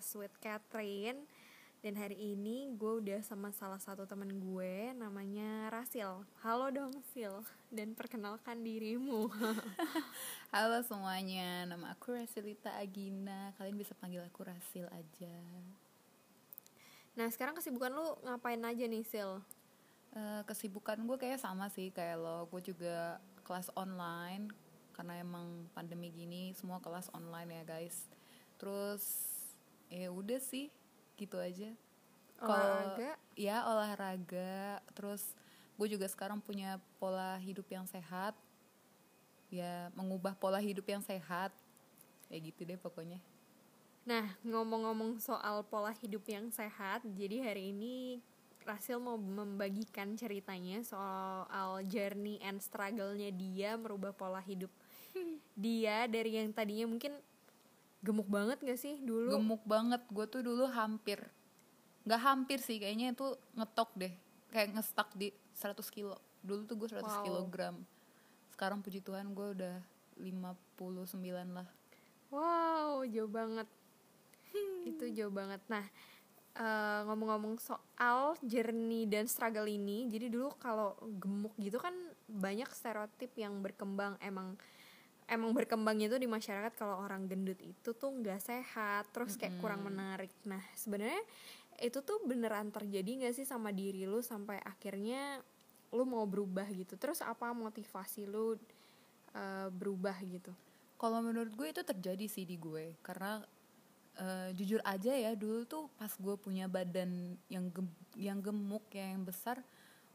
[0.00, 1.28] podcast with Catherine
[1.84, 6.24] dan hari ini gue udah sama salah satu temen gue namanya Rasil.
[6.40, 9.28] Halo dong Sil dan perkenalkan dirimu.
[10.56, 13.52] Halo semuanya, nama aku Rasilita Agina.
[13.60, 15.36] Kalian bisa panggil aku Rasil aja.
[17.12, 19.44] Nah sekarang kesibukan lu ngapain aja nih Sil?
[20.16, 22.48] Uh, kesibukan gue kayak sama sih kayak lo.
[22.48, 24.48] Gue juga kelas online
[24.96, 28.08] karena emang pandemi gini semua kelas online ya guys
[28.60, 29.29] terus
[29.90, 30.70] ya udah sih
[31.18, 31.74] gitu aja.
[32.40, 33.20] Olahraga?
[33.36, 35.36] ya olahraga terus
[35.76, 38.32] gue juga sekarang punya pola hidup yang sehat.
[39.52, 41.52] Ya mengubah pola hidup yang sehat.
[42.32, 43.20] Ya gitu deh pokoknya.
[44.08, 48.24] Nah ngomong-ngomong soal pola hidup yang sehat jadi hari ini
[48.64, 54.68] Rasil mau membagikan ceritanya soal journey and struggle-nya dia merubah pola hidup
[55.56, 57.16] dia dari yang tadinya mungkin
[58.00, 59.36] gemuk banget gak sih dulu?
[59.36, 60.00] Gemuk banget.
[60.08, 61.20] Gue tuh dulu hampir
[62.00, 62.80] nggak hampir sih.
[62.80, 64.14] Kayaknya itu ngetok deh.
[64.50, 66.16] Kayak ngestak di 100 kilo.
[66.40, 67.22] Dulu tuh gue 100 wow.
[67.24, 67.76] kilogram.
[68.50, 69.76] Sekarang puji Tuhan gue udah
[70.18, 71.20] 59
[71.52, 71.68] lah.
[72.32, 73.68] Wow jauh banget.
[74.88, 75.60] Itu jauh banget.
[75.68, 75.84] Nah
[76.50, 81.94] ngomong ngomong-ngomong soal journey dan struggle ini jadi dulu kalau gemuk gitu kan
[82.26, 84.18] banyak stereotip yang berkembang.
[84.18, 84.58] Emang
[85.30, 89.62] emang berkembangnya itu di masyarakat kalau orang gendut itu tuh nggak sehat terus kayak hmm.
[89.62, 90.34] kurang menarik.
[90.44, 91.22] Nah sebenarnya
[91.78, 95.38] itu tuh beneran terjadi nggak sih sama diri lu sampai akhirnya
[95.94, 96.98] lu mau berubah gitu?
[96.98, 98.58] Terus apa motivasi lu
[99.32, 100.50] uh, berubah gitu?
[100.98, 103.40] Kalau menurut gue itu terjadi sih di gue karena
[104.18, 109.14] uh, jujur aja ya dulu tuh pas gue punya badan yang gem yang gemuk ya
[109.14, 109.62] yang besar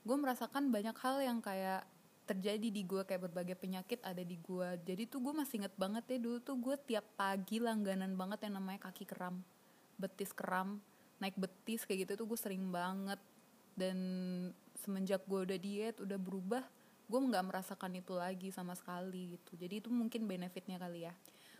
[0.06, 1.81] gue merasakan banyak hal yang kayak
[2.25, 6.03] terjadi di gue kayak berbagai penyakit ada di gue jadi tuh gue masih inget banget
[6.09, 9.46] ya dulu tuh gue tiap pagi langganan banget yang namanya kaki keram
[9.96, 10.81] betis keram
[11.19, 13.19] naik betis kayak gitu tuh gue sering banget.
[13.75, 13.97] Dan
[14.80, 16.63] semenjak gue udah diet udah berubah
[17.06, 19.59] gue nggak merasakan itu lagi sama sekali gitu.
[19.59, 21.13] Jadi itu mungkin benefitnya kali ya.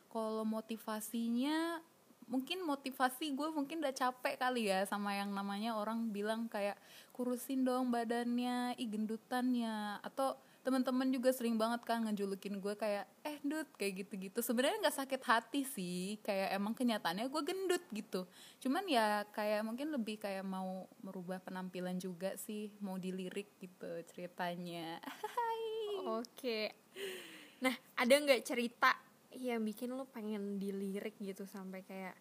[0.10, 1.84] Kalau motivasinya
[2.26, 6.74] mungkin motivasi gue mungkin udah capek kali ya sama yang namanya orang bilang kayak
[7.14, 10.00] kurusin dong badannya ih gendutannya.
[10.02, 14.42] Atau teman-teman juga sering banget kan ngejulukin gue kayak eh dud kayak gitu-gitu.
[14.42, 18.26] Sebenarnya nggak sakit hati sih kayak emang kenyataannya gue gendut gitu.
[18.58, 24.98] Cuman ya kayak mungkin lebih kayak mau merubah penampilan juga sih mau dilirik gitu ceritanya.
[26.18, 26.74] Oke.
[27.62, 28.98] Nah ada nggak cerita
[29.38, 32.18] yang bikin lo pengen dilirik gitu sampai kayak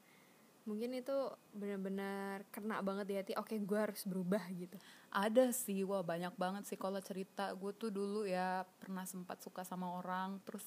[0.65, 1.13] mungkin itu
[1.53, 4.81] benar-benar kena banget di hati oke gue harus berubah gitu.
[5.13, 7.53] Ada sih wah banyak banget sih kalau cerita.
[7.53, 10.65] Gue tuh dulu ya pernah sempat suka sama orang terus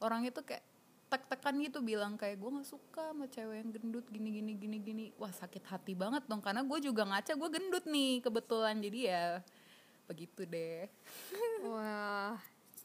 [0.00, 0.64] orang itu kayak
[1.12, 5.04] tek-tekan gitu bilang kayak gue nggak suka sama cewek yang gendut gini gini gini gini.
[5.20, 8.80] Wah sakit hati banget dong karena gue juga ngaca gue gendut nih kebetulan.
[8.80, 9.44] Jadi ya
[10.08, 10.88] begitu deh.
[11.68, 12.40] Wah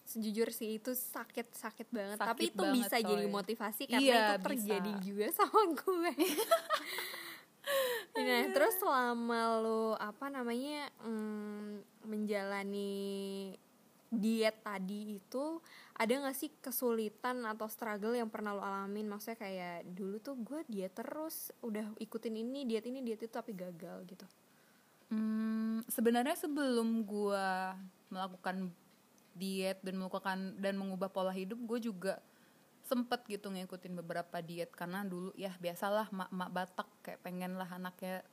[0.09, 2.17] sejujur sih itu sakit sakit banget.
[2.17, 5.05] Sakit tapi itu banget, bisa jadi motivasi karena iya, itu terjadi bisa.
[5.05, 6.13] juga sama gue.
[8.17, 13.53] Nah terus selama lo apa namanya mm, menjalani
[14.09, 15.61] diet tadi itu
[15.93, 19.05] ada gak sih kesulitan atau struggle yang pernah lo alamin?
[19.05, 23.53] Maksudnya kayak dulu tuh gue diet terus udah ikutin ini diet ini diet itu tapi
[23.53, 24.25] gagal gitu.
[25.13, 27.47] Hmm, sebenarnya sebelum gue
[28.09, 28.73] melakukan
[29.35, 32.21] diet dan melakukan dan mengubah pola hidup gue juga
[32.85, 34.73] sempet gitu ngikutin beberapa diet.
[34.73, 38.25] Karena dulu ya biasalah mak-mak Batak kayak pengen lah anaknya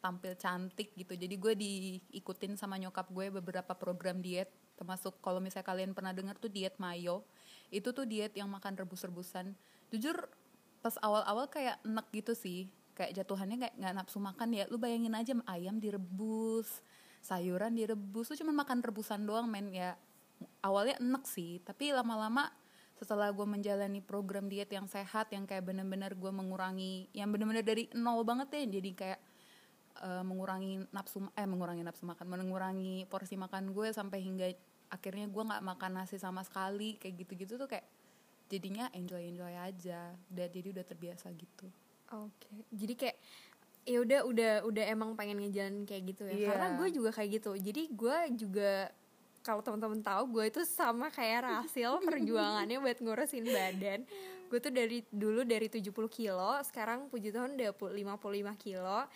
[0.00, 1.14] tampil cantik gitu.
[1.14, 4.50] Jadi gue diikutin sama nyokap gue beberapa program diet.
[4.74, 7.22] Termasuk kalau misalnya kalian pernah dengar tuh diet mayo.
[7.70, 9.54] Itu tuh diet yang makan rebus-rebusan.
[9.92, 10.16] Jujur
[10.80, 12.66] pas awal-awal kayak enak gitu sih.
[12.96, 14.64] Kayak jatuhannya kayak nggak nafsu makan ya.
[14.66, 16.82] Lu bayangin aja ayam direbus
[17.20, 18.32] sayuran direbus.
[18.32, 19.94] Lu cuma makan rebusan doang men ya
[20.60, 22.52] awalnya enak sih tapi lama-lama
[23.00, 27.88] setelah gue menjalani program diet yang sehat yang kayak bener-bener gue mengurangi yang bener-bener dari
[27.96, 29.20] nol banget ya jadi kayak
[30.04, 34.52] uh, mengurangi nafsu eh mengurangi nafsu makan mengurangi porsi makan gue sampai hingga
[34.92, 37.88] akhirnya gue nggak makan nasi sama sekali kayak gitu-gitu tuh kayak
[38.50, 41.72] jadinya enjoy enjoy aja udah jadi udah terbiasa gitu
[42.12, 42.60] oke okay.
[42.74, 43.16] jadi kayak
[43.88, 46.48] ya udah udah udah emang pengen ngejalan kayak gitu ya yeah.
[46.52, 48.92] karena gue juga kayak gitu jadi gue juga
[49.40, 54.04] kalau teman-teman tahu gue itu sama kayak Rasil perjuangannya buat ngurusin badan
[54.50, 59.06] gue tuh dari dulu dari 70 kilo sekarang puji Tuhan udah 55 kilo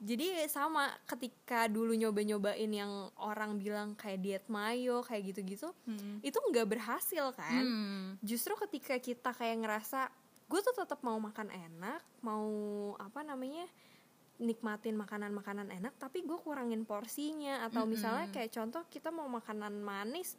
[0.00, 6.24] jadi sama ketika dulu nyoba-nyobain yang orang bilang kayak diet mayo kayak gitu-gitu hmm.
[6.24, 8.06] itu nggak berhasil kan hmm.
[8.24, 10.08] justru ketika kita kayak ngerasa
[10.50, 12.48] gue tuh tetap mau makan enak mau
[12.98, 13.68] apa namanya
[14.40, 17.68] nikmatin makanan-makanan enak tapi gue kurangin porsinya.
[17.68, 17.92] Atau Mm-mm.
[17.94, 20.34] misalnya kayak contoh kita mau makanan manis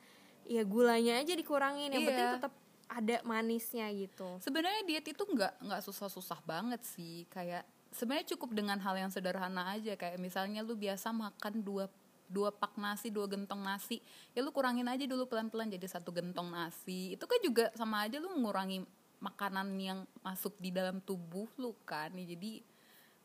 [0.50, 1.94] ya gulanya aja dikurangin.
[1.94, 2.10] Yang Iya.
[2.10, 2.54] penting tetap
[2.92, 4.28] ada manisnya gitu.
[4.44, 7.24] Sebenarnya diet itu nggak nggak susah-susah banget sih.
[7.30, 7.64] Kayak
[7.94, 9.96] sebenarnya cukup dengan hal yang sederhana aja.
[9.96, 11.86] Kayak misalnya lu biasa makan dua
[12.32, 14.02] dua pak nasi dua gentong nasi.
[14.34, 17.14] Ya lu kurangin aja dulu pelan-pelan jadi satu gentong nasi.
[17.16, 18.84] Itu kan juga sama aja lu mengurangi
[19.22, 22.10] makanan yang masuk di dalam tubuh lu kan.
[22.18, 22.66] Ya, jadi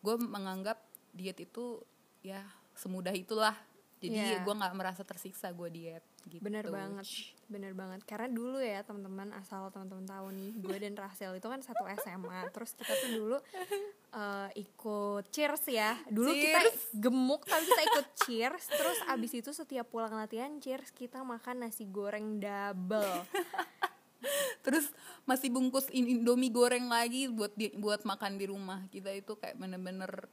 [0.01, 0.79] gue menganggap
[1.11, 1.81] diet itu
[2.21, 3.57] ya semudah itulah.
[3.97, 4.45] Jadi Iya.
[4.45, 6.45] gue nggak merasa tersiksa gue diet gitu.
[6.45, 7.09] Bener banget
[7.49, 8.05] bener banget.
[8.05, 12.51] Karena dulu ya teman-teman asal teman-teman tahu nih gue dan Rahel itu kan satu SMA
[12.51, 13.37] terus kita tuh dulu
[14.13, 15.97] eh, ikut cheers ya.
[16.07, 16.81] Dulu kita Cheers.
[16.93, 18.65] gemuk tapi kita ikut cheers.
[18.69, 23.25] Terus abis itu setiap pulang latihan cheers kita makan nasi goreng double
[24.65, 24.91] terus
[25.25, 28.85] masih bungkus in- indomie goreng lagi buat di, buat makan di rumah.
[28.89, 30.29] Kita itu kayak bener-bener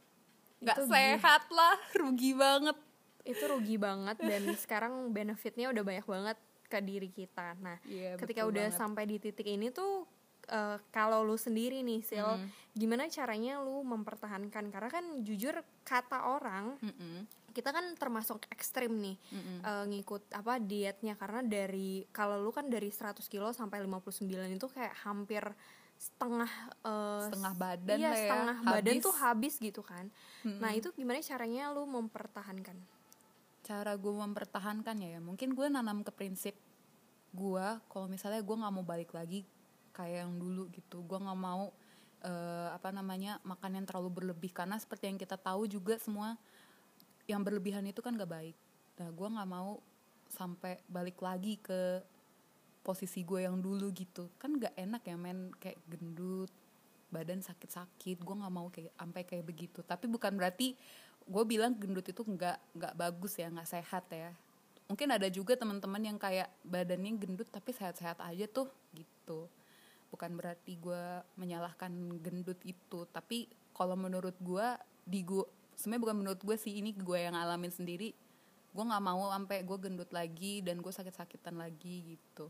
[0.59, 2.77] nggak Itu sehat lah rugi banget.
[3.23, 7.53] Itu rugi banget dan sekarang benefitnya udah banyak banget ke diri kita.
[7.59, 8.79] Nah Iya, ketika udah banget.
[8.79, 10.07] sampai di titik ini tuh
[10.43, 12.49] eh, kalau lu sendiri nih sil Hmm.
[12.73, 14.67] gimana caranya lu mempertahankan?
[14.67, 15.53] Karena kan jujur
[15.83, 19.59] kata orang Mm-mm, kita kan termasuk ekstrim nih mm-mm.
[19.61, 24.67] eh, ngikut apa dietnya karena dari kalau lu kan dari 100 kilo sampai 59 itu
[24.73, 25.45] kayak hampir
[25.95, 26.51] setengah
[26.83, 29.05] eh, setengah badan iya lah ya setengah badan habis.
[29.05, 30.05] tuh habis gitu kan
[30.43, 30.59] Mm-mm.
[30.59, 32.77] nah itu gimana caranya lu mempertahankan
[33.63, 36.57] cara gue mempertahankannya ya mungkin gue nanam ke prinsip
[37.33, 39.47] gue kalau misalnya gue nggak mau balik lagi
[39.95, 41.71] kayak yang dulu gitu gue nggak mau
[42.21, 46.35] eh, apa namanya makan yang terlalu berlebih karena seperti yang kita tahu juga semua
[47.33, 48.55] yang berlebihan itu kan gak baik.
[49.01, 49.81] Nah gue nggak mau
[50.29, 52.01] sampai balik lagi ke
[52.85, 54.29] posisi gue yang dulu gitu.
[54.37, 55.49] Kan gak enak ya men.
[55.57, 56.51] Kayak gendut
[57.09, 58.21] badan sakit-sakit.
[58.21, 59.81] Gue nggak mau kayak sampai kayak begitu.
[59.81, 60.77] Tapi bukan berarti
[61.23, 64.33] gue bilang gendut itu nggak nggak bagus ya nggak sehat ya.
[64.89, 69.47] Mungkin ada juga teman-teman yang kayak badannya gendut tapi sehat-sehat aja tuh gitu.
[70.11, 71.89] Bukan berarti gue menyalahkan
[72.21, 73.07] gendut itu.
[73.09, 74.67] Tapi kalau menurut gue
[75.07, 78.13] di gue sebenarnya bukan menurut gue sih ini gue yang ngalamin sendiri.
[78.73, 82.49] Gue nggak mau sampai gue gendut lagi dan gue sakit-sakitan lagi gitu.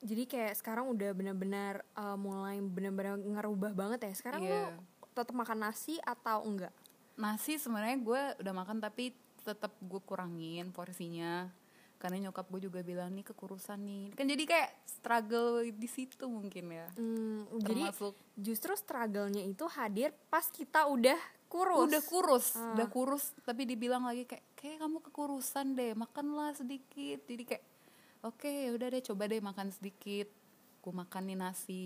[0.00, 4.12] Jadi kayak sekarang udah benar-benar eh, mulai benar-benar ngerubah banget ya.
[4.16, 4.72] Sekarang Iya.
[4.72, 4.82] lu
[5.12, 6.72] tetap makan nasi atau enggak?
[7.20, 9.12] Nasi sebenarnya gue udah makan tapi
[9.44, 11.52] tetap gue kurangin porsinya.
[12.00, 14.16] Karena nyokap gue juga bilang nih kekurusan nih.
[14.16, 16.88] Kan jadi kayak struggle di situ mungkin ya.
[16.96, 21.20] Hmm, jadi termasuk justru struggle-nya itu hadir pas kita udah
[21.50, 21.84] kurus.
[21.84, 22.72] Udah kurus Ah.
[22.72, 27.26] udah kurus tapi dibilang lagi kayak kayak kamu kekurusan deh makanlah sedikit.
[27.26, 27.64] Jadi kayak
[28.22, 30.30] oke ya udah deh coba deh makan sedikit.
[30.78, 31.84] Gue makan nih nasi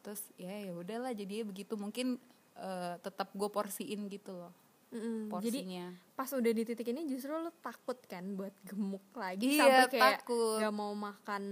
[0.00, 1.76] terus ya ya udahlah jadinya begitu.
[1.76, 2.16] Mungkin
[2.56, 4.54] eh, tetap gue porsiin gitu loh
[4.88, 5.86] jadi porsinya.
[6.14, 10.12] pas udah di titik ini justru lu takut kan buat gemuk lagi Iya, sampai kayak
[10.22, 10.56] takut.
[10.56, 11.42] gak mau makan?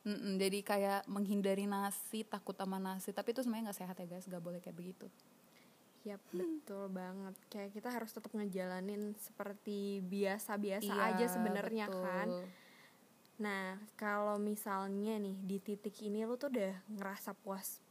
[0.00, 3.12] Mm-mm, jadi kayak menghindari nasi takut sama nasi.
[3.12, 5.12] Tapi itu sebenarnya nggak sehat ya guys nggak boleh kayak begitu
[6.08, 7.34] Yap, betul banget.
[7.52, 12.28] Kayak kita harus tetap ngejalanin seperti biasa-biasa Iya, aja sebenarnya kan.
[13.40, 17.84] Nah, kalau misalnya nih di titik ini lu tuh udah ngerasa puas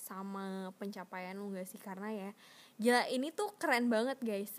[0.00, 1.76] sama pencapaian lu gak sih?
[1.76, 2.30] Karena ya,
[2.80, 4.56] gila ini tuh keren banget guys.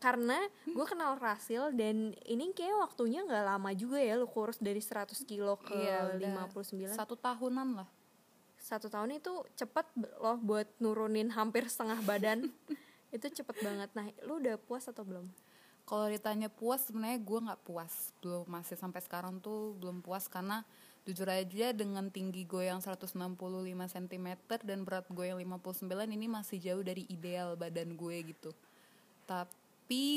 [0.00, 4.80] Karena gue kenal Rasil dan ini kayak waktunya nggak lama juga ya lu kurus dari
[4.80, 7.99] 100 kilo ke Iya, udah 59 satu tahunan lah
[8.70, 9.82] satu tahun itu cepet
[10.22, 12.46] loh buat nurunin hampir setengah badan.
[13.10, 13.90] Itu cepet banget.
[13.98, 15.26] Nah lu udah puas atau belum?
[15.82, 18.14] Kalau ditanya puas sebenarnya gue nggak puas.
[18.22, 20.30] Belum masih sampai sekarang tuh belum puas.
[20.30, 20.62] Karena
[21.02, 23.18] jujur aja dengan tinggi gue yang 165
[23.90, 24.28] cm
[24.62, 28.54] dan berat gue yang 59 ini masih jauh dari ideal badan gue gitu.
[29.26, 29.59] Tapi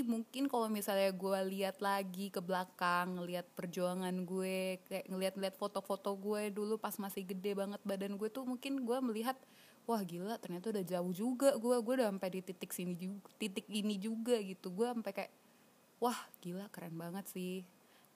[0.05, 6.53] mungkin kalau misalnya gue lihat lagi ke belakang ngelihat perjuangan gue kayak ngelihat-ngelihat foto-foto gue
[6.53, 9.33] dulu pas masih gede banget badan gue tuh mungkin gue melihat
[9.89, 13.65] wah gila ternyata udah jauh juga gue gue udah sampai di titik sini juga titik
[13.65, 14.69] ini juga gitu.
[14.69, 15.31] Gue sampai kayak
[15.97, 17.65] wah gila keren banget sih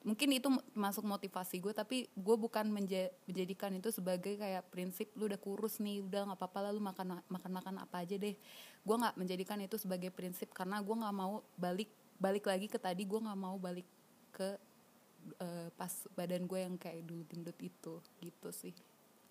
[0.07, 5.27] mungkin itu masuk motivasi gue tapi gue bukan menja- menjadikan itu sebagai kayak prinsip lu
[5.27, 8.39] udah kurus nih udah nggak apa-apa lah lu makan makan makan apa aja deh.
[8.87, 13.03] Gue nggak menjadikan itu sebagai prinsip karena gue nggak mau balik balik lagi ke tadi
[13.03, 13.83] gue nggak mau balik
[14.31, 14.55] ke
[15.43, 18.71] eh, pas badan gue yang kayak dulu gendut itu gitu sih.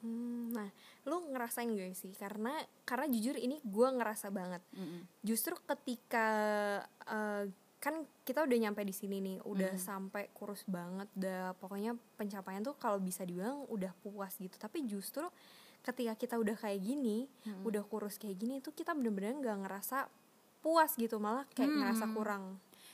[0.04, 0.68] Hmm, nah
[1.08, 2.12] lu ngerasain gak sih?
[2.12, 2.52] Karena
[2.84, 4.60] karena jujur ini gue ngerasa banget.
[4.76, 5.08] Mm-mm.
[5.24, 6.28] justru ketika
[7.08, 9.80] eh, kan kita udah nyampe di sini nih udah Hmm.
[9.80, 14.56] sampai kurus banget udah pokoknya pencapaian tuh kalau bisa dibilang udah puas gitu.
[14.56, 15.22] Tapi justru
[15.80, 17.30] ketika kita udah kayak gini
[17.62, 20.08] udah kurus kayak gini itu kita bener-bener nggak ngerasa
[20.58, 21.78] puas gitu malah kayak Hmm.
[21.78, 22.44] ngerasa kurang.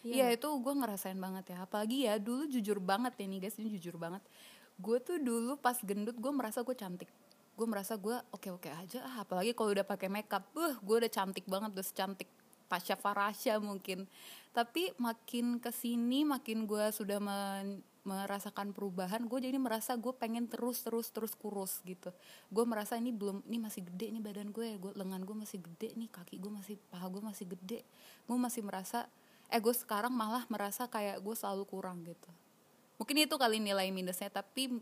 [0.03, 1.63] Iya itu gue ngerasain banget ya.
[1.63, 4.21] Apalagi ya dulu jujur banget ya nih guys Ini jujur banget.
[4.77, 7.07] Gue tuh dulu pas gendut gue merasa gue cantik.
[7.55, 10.43] Gue merasa gue oke-oke aja ah, Apalagi kalau udah pakai makeup.
[10.51, 12.27] Buh gue udah cantik banget Udah secantik
[12.73, 14.09] Tasya Farasya mungkin.
[14.57, 20.49] Tapi makin ke sini Makin gue sudah men- merasakan perubahan Gue jadi merasa gue pengen
[20.49, 22.09] terus terus terus kurus gitu.
[22.49, 24.77] Gue merasa ini belum Ini masih gede nih badan gue ya.
[24.81, 27.85] Gue lengan gue masih gede nih Kaki gue masih Paha gue masih gede.
[28.25, 29.05] Gue masih merasa
[29.53, 32.33] eh gue sekarang malah merasa kayak gue selalu kurang gitu.
[32.97, 34.81] Mungkin itu kali nilai minusnya tapi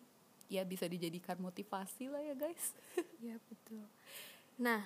[0.51, 2.75] ya bisa dijadikan motivasi lah ya guys.
[3.23, 3.87] Iya betul.
[4.59, 4.83] Nah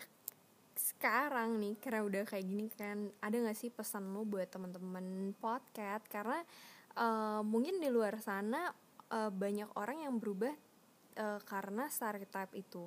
[0.84, 6.04] sekarang nih karena udah kayak gini kan ada nggak sih pesan lo buat teman-teman podcast
[6.12, 6.44] karena
[6.92, 8.68] eh, mungkin di luar sana
[9.08, 10.52] eh, banyak orang yang berubah
[11.16, 12.84] eh, karena stereotype itu.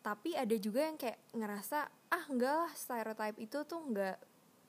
[0.00, 1.78] Tapi ada juga yang kayak ngerasa
[2.08, 4.16] ah enggak lah stereotype itu tuh enggak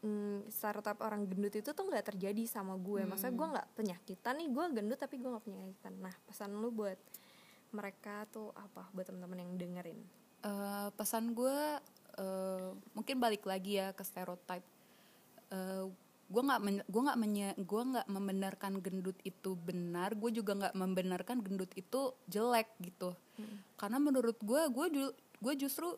[0.04, 3.08] mm, stereotype orang gendut itu tuh nggak terjadi sama gue.
[3.08, 5.94] Maksudnya gue nggak penyakitan nih gue gendut tapi gue nggak penyakitan.
[6.04, 7.00] Nah pesan lo buat
[7.72, 10.28] mereka tuh apa buat teman-teman yang dengerin?
[10.48, 11.60] Eh, pesan gue
[12.18, 14.66] eh, mungkin balik lagi ya ke stereotype.
[15.54, 15.86] Eh,
[16.28, 16.60] gue nggak
[16.92, 17.18] gue nggak
[17.64, 23.16] gue nggak membenarkan gendut itu benar gue juga nggak membenarkan gendut itu jelek gitu.
[23.80, 25.96] Karena menurut gue gue ju- gue justru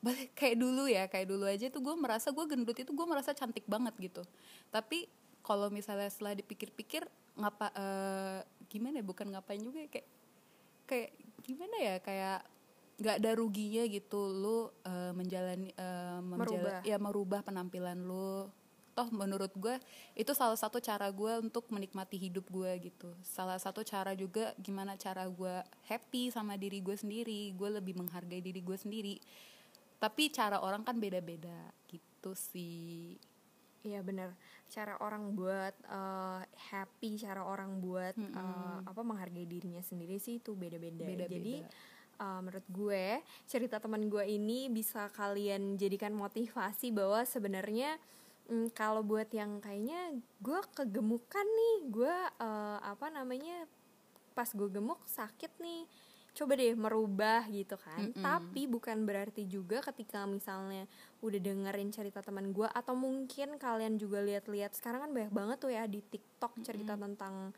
[0.00, 3.36] balik kayak dulu ya kayak dulu aja tuh gue merasa gue gendut itu gue merasa
[3.36, 4.22] cantik banget gitu.
[4.72, 5.10] Tapi
[5.44, 7.04] kalau misalnya setelah dipikir-pikir
[7.36, 8.40] ngapa eh,
[8.72, 10.08] gimana ya bukan ngapain juga ya, kayak
[10.88, 11.10] kayak
[11.44, 12.40] gimana ya kayak
[12.96, 16.80] nggak ada ruginya gitu lu eh, menjalani eh, menjala- Merubah.
[16.82, 18.48] ya merubah penampilan lu
[18.96, 19.76] toh menurut gue
[20.16, 24.96] itu salah satu cara gue untuk menikmati hidup gue gitu salah satu cara juga gimana
[24.96, 29.20] cara gue happy sama diri gue sendiri gue lebih menghargai diri gue sendiri
[30.00, 33.20] tapi cara orang kan beda-beda gitu sih
[33.86, 34.34] Iya benar.
[34.66, 36.42] Cara orang buat eh,
[36.74, 41.06] happy, cara orang buat eh, apa menghargai dirinya sendiri sih itu beda-beda.
[41.06, 41.30] Beda-beda.
[41.30, 41.54] Jadi
[42.16, 48.00] eh, menurut gue cerita teman gue ini bisa kalian jadikan motivasi bahwa sebenarnya
[48.48, 53.68] mm, kalau buat yang kayaknya gue kegemukan nih, gue eh, apa namanya
[54.36, 55.88] pas gue gemuk sakit nih
[56.36, 58.20] coba deh merubah gitu kan Mm-mm.
[58.20, 60.84] tapi bukan berarti juga ketika misalnya
[61.24, 65.72] udah dengerin cerita teman gue atau mungkin kalian juga lihat-lihat sekarang kan banyak banget tuh
[65.72, 67.56] ya di TikTok cerita tentang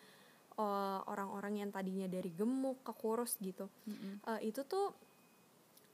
[0.59, 4.21] uh, orang-orang yang tadinya dari gemuk ke kurus gitu Mm-mm.
[4.27, 4.93] Uh, itu tuh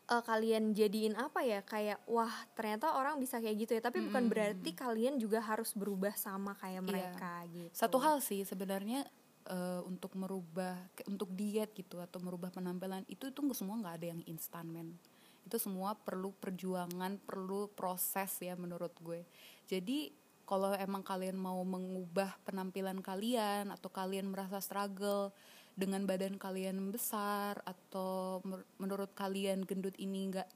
[0.08, 4.26] uh, kalian jadiin apa ya kayak wah ternyata orang bisa kayak gitu ya tapi bukan
[4.32, 6.88] berarti kalian juga harus berubah sama kayak Iya.
[6.88, 9.04] mereka gitu Satu hal sih sebenarnya
[9.44, 14.22] eh, untuk merubah untuk diet gitu atau merubah penampilan itu itu semua nggak ada yang
[14.24, 14.96] instan men.
[15.44, 19.28] Itu semua perlu perjuangan, perlu proses ya menurut gue.
[19.68, 20.08] Jadi
[20.44, 25.32] kalau emang kalian mau mengubah penampilan kalian atau kalian merasa struggle
[25.74, 28.38] dengan badan kalian besar atau
[28.78, 30.46] menurut kalian gendut ini nggak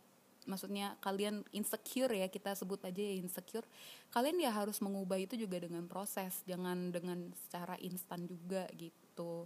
[0.48, 3.66] maksudnya kalian insecure ya kita sebut aja ya insecure
[4.14, 9.44] kalian ya harus mengubah itu juga dengan proses jangan dengan secara instan juga gitu.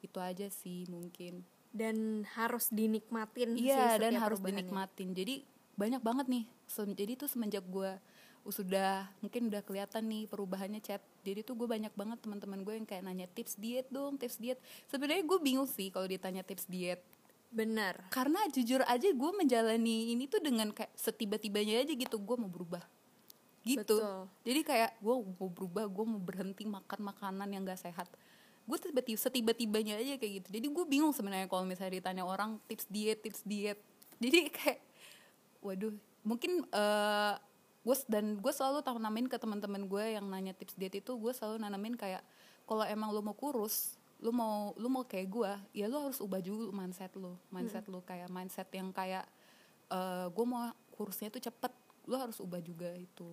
[0.00, 1.44] Itu aja sih mungkin.
[1.70, 5.14] Dan harus dinikmatin iya dan harus dinikmatin.
[5.14, 5.46] Jadi
[5.78, 7.98] banyak banget nih jadi tuh semenjak gue
[8.52, 11.02] sudah mungkin udah kelihatan nih perubahannya chat.
[11.26, 14.58] Jadi tuh gue banyak banget teman-teman gue yang kayak nanya tips diet dong tips diet.
[14.86, 17.00] Sebenarnya gue bingung sih kalau ditanya tips diet.
[17.50, 18.06] Benar.
[18.14, 22.82] Karena jujur aja gue menjalani ini tuh dengan kayak setiba-tibanya aja gitu gue mau berubah.
[23.60, 23.84] Gitu.
[23.84, 24.24] Betul.
[24.40, 28.08] jadi kayak gue mau berubah gue mau berhenti makan makanan yang gak sehat.
[28.64, 30.48] Gue tiba-tiba setiba-tibanya aja kayak gitu.
[30.48, 33.76] Jadi gue bingung sebenarnya kalau misalnya ditanya orang tips diet tips diet.
[34.22, 34.80] Jadi kayak
[35.60, 35.92] waduh
[36.24, 37.34] mungkin eh
[37.80, 41.32] gue dan gue selalu tahu namain ke teman-teman gue yang nanya tips diet itu gue
[41.32, 42.20] selalu nanamin kayak
[42.68, 46.44] kalau emang lo mau kurus lu mau lu mau kayak gue ya lu harus ubah
[46.44, 49.24] dulu mindset lu mindset lu kayak mindset yang kayak
[49.88, 51.72] eh gue mau kurusnya tuh cepet
[52.10, 53.28] lu harus ubah juga itu.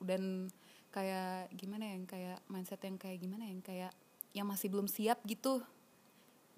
[0.00, 0.48] Dan
[0.94, 3.92] kayak gimana ya yang kayak mindset yang kayak gimana ya, yang kayak
[4.30, 5.62] yang masih belum siap gitu.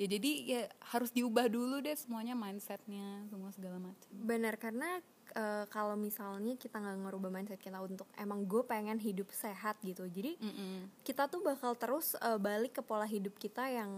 [0.00, 4.08] Ya jadi ya harus diubah dulu deh semuanya mindsetnya semua segala macam.
[4.12, 9.28] Benar karena eh, kalau misalnya kita nggak ngerubah mindset kita untuk emang gue pengen hidup
[9.28, 10.04] sehat gitu.
[10.04, 10.88] Jadi Mm-mm.
[11.00, 13.90] kita tuh bakal terus eh, balik ke pola hidup kita yang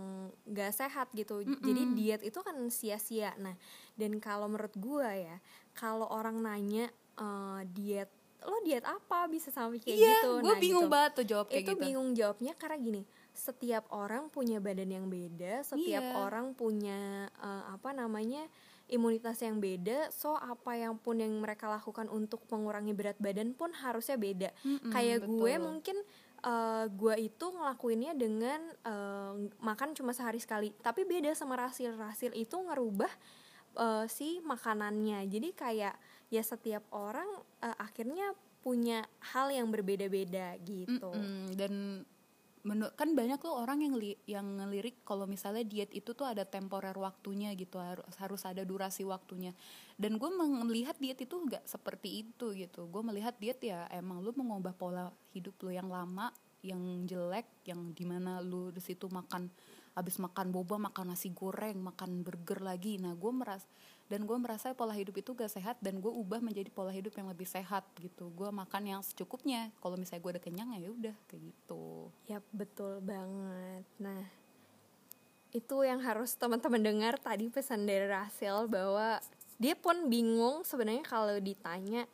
[0.44, 1.40] gak sehat gitu.
[1.42, 3.34] Jadi diet itu kan sia-sia.
[3.36, 3.54] Nah
[3.94, 5.36] dan kalau menurut gue ya
[5.72, 8.10] kalau orang nanya eh, diet
[8.40, 9.24] lo diet apa?
[9.24, 10.30] Bisa sampai kayak iya gitu.
[10.38, 10.92] gue Nah, bingung gitu.
[10.92, 11.80] banget tuh jawab kayak itu gitu.
[11.80, 16.14] bingung jawabnya karena gini setiap orang punya badan yang beda setiap Iya.
[16.20, 17.00] orang punya
[17.34, 18.44] eh, apa namanya
[18.84, 23.72] imunitas yang beda so apa yang pun yang mereka lakukan untuk mengurangi berat badan pun
[23.72, 24.50] harusnya beda.
[24.60, 25.64] Mm-mm, kayak gue betul.
[25.64, 25.96] mungkin
[26.44, 29.32] eh, gue itu ngelakuinnya dengan eh,
[29.64, 31.96] makan cuma sehari sekali tapi beda sama rasil.
[31.96, 33.12] Rasil itu ngerubah
[33.80, 35.24] eh, si makanannya.
[35.32, 35.96] Jadi kayak
[36.28, 37.28] ya setiap orang
[37.64, 41.12] eh, akhirnya punya hal yang berbeda-beda gitu.
[41.12, 42.04] Mm-mm, dan
[42.64, 46.48] menu- kan banyak tuh orang yang li- yang ngelirik kalau misalnya diet itu tuh ada
[46.48, 49.52] temporer waktunya gitu harus harus ada durasi waktunya.
[50.00, 50.30] Dan gue
[50.64, 52.88] melihat diet itu nggak seperti itu gitu.
[52.88, 56.32] Gue melihat diet ya emang lu mengubah pola hidup lu yang lama
[56.64, 59.52] yang jelek yang di mana lu di situ makan
[59.94, 62.96] habis makan boba makan nasi goreng makan burger lagi.
[62.96, 63.68] Nah gue meras
[64.04, 67.24] dan gue merasa pola hidup itu gak sehat dan gue ubah menjadi pola hidup yang
[67.26, 68.28] lebih sehat gitu.
[68.36, 69.72] Gue makan yang secukupnya.
[69.80, 72.12] Kalau misalnya gue udah kenyang ya udah kayak gitu.
[72.28, 73.84] Yap, betul banget.
[73.96, 74.22] Nah,
[75.50, 79.22] itu yang harus teman-teman dengar tadi pesan dari Rasil bahwa
[79.56, 82.04] dia pun bingung sebenarnya kalau ditanya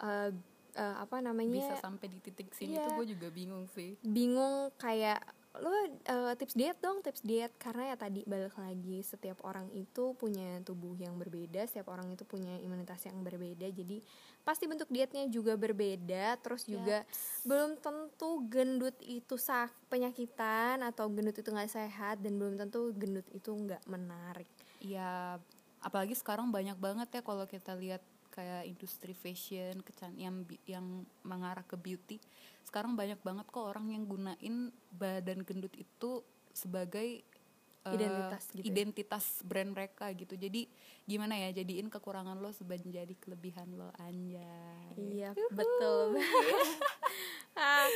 [0.00, 0.30] eh,
[0.72, 1.52] eh, apa namanya?
[1.68, 2.88] Bisa sampai di titik sini Iya.
[2.88, 3.98] tuh gue juga bingung sih.
[4.00, 5.20] Bingung kayak
[5.58, 7.50] lo eh, tips diet dong tips diet.
[7.58, 12.22] Karena ya tadi balik lagi setiap orang itu punya tubuh yang berbeda setiap orang itu
[12.22, 13.66] punya imunitas yang berbeda.
[13.66, 13.98] Jadi
[14.46, 16.38] pasti bentuk dietnya juga berbeda.
[16.38, 17.02] Terus juga
[17.42, 23.26] belum tentu gendut itu sak penyakitan atau gendut itu nggak sehat dan belum tentu gendut
[23.34, 24.46] itu nggak menarik.
[24.78, 25.42] Ya
[25.80, 31.66] apalagi sekarang banyak banget ya kalau kita lihat kayak industri fashion kecan yang yang mengarah
[31.66, 32.22] ke beauty
[32.62, 36.22] sekarang banyak banget kok orang yang gunain badan gendut itu
[36.54, 37.22] sebagai
[37.82, 38.70] eh, Identitas gitu ya?
[38.70, 40.70] identitas brand mereka gitu jadi
[41.04, 46.78] gimana ya jadiin kekurangan lo sebagai jadi kelebihan lo anjay Iya, betul banget.
[47.60, 47.86] Ah,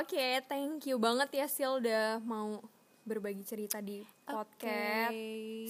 [0.00, 2.58] Oke, thank you banget ya Sil udah mau
[3.04, 5.12] berbagi cerita di podcast.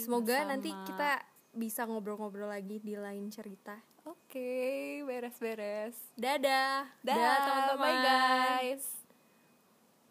[0.00, 0.86] Semoga nanti sama.
[0.86, 1.10] kita
[1.50, 3.74] bisa ngobrol-ngobrol lagi di lain cerita.
[4.04, 5.96] Oke, beres-beres.
[6.12, 6.92] Dadah.
[7.00, 7.80] Dah, Dah, teman-teman.
[7.80, 9.03] bye guys.